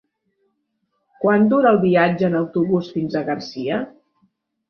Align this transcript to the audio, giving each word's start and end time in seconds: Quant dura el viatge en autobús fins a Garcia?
Quant 1.23 1.45
dura 1.51 1.69
el 1.73 1.77
viatge 1.83 2.27
en 2.29 2.37
autobús 2.39 2.89
fins 2.97 3.17
a 3.19 3.23
Garcia? 3.27 3.77